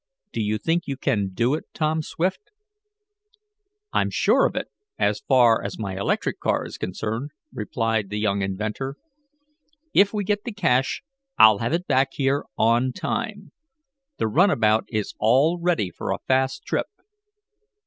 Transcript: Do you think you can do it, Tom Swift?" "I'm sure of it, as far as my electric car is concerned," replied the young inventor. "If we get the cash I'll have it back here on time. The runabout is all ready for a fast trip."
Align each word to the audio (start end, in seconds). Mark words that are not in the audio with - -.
Do 0.33 0.41
you 0.41 0.57
think 0.57 0.87
you 0.87 0.97
can 0.97 1.29
do 1.31 1.53
it, 1.53 1.65
Tom 1.75 2.01
Swift?" 2.01 2.49
"I'm 3.93 4.09
sure 4.09 4.47
of 4.47 4.55
it, 4.55 4.67
as 4.97 5.19
far 5.19 5.63
as 5.63 5.77
my 5.77 5.95
electric 5.95 6.39
car 6.39 6.65
is 6.65 6.79
concerned," 6.79 7.29
replied 7.53 8.09
the 8.09 8.17
young 8.17 8.41
inventor. 8.41 8.95
"If 9.93 10.11
we 10.11 10.23
get 10.23 10.43
the 10.43 10.53
cash 10.53 11.03
I'll 11.37 11.59
have 11.59 11.71
it 11.73 11.85
back 11.85 12.13
here 12.13 12.45
on 12.57 12.93
time. 12.93 13.51
The 14.17 14.27
runabout 14.27 14.85
is 14.87 15.13
all 15.19 15.59
ready 15.59 15.91
for 15.91 16.11
a 16.11 16.17
fast 16.27 16.63
trip." 16.65 16.87